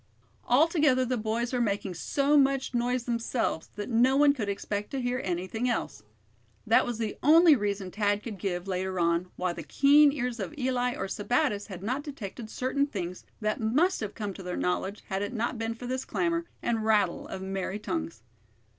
Altogether 0.47 1.05
the 1.05 1.15
boys 1.15 1.53
were 1.53 1.61
making 1.61 1.93
so 1.93 2.35
much 2.35 2.73
noise 2.73 3.03
themselves 3.03 3.69
that 3.75 3.87
no 3.87 4.17
one 4.17 4.33
could 4.33 4.49
expect 4.49 4.89
to 4.89 4.99
hear 4.99 5.21
anything 5.23 5.69
else. 5.69 6.01
That 6.65 6.87
was 6.87 6.97
the 6.97 7.19
only 7.21 7.55
reason 7.55 7.91
Thad 7.91 8.23
could 8.23 8.39
give, 8.39 8.67
later 8.67 8.99
on, 8.99 9.29
why 9.35 9.53
the 9.53 9.61
keen 9.61 10.11
ears 10.11 10.39
of 10.39 10.57
Eli 10.57 10.95
or 10.95 11.07
Sebattis 11.07 11.67
had 11.67 11.83
not 11.83 12.01
detected 12.01 12.49
certain 12.49 12.87
things 12.87 13.25
that 13.41 13.59
must 13.61 13.99
have 13.99 14.15
come 14.15 14.33
to 14.33 14.41
their 14.41 14.57
knowledge 14.57 15.03
had 15.09 15.21
it 15.21 15.33
not 15.33 15.59
been 15.59 15.75
for 15.75 15.85
this 15.85 16.03
clamor, 16.03 16.45
and 16.63 16.83
rattle 16.83 17.27
of 17.27 17.43
merry 17.43 17.77
tongues. 17.77 18.23